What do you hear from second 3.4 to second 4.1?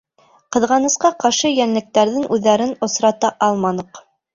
алманыҡ.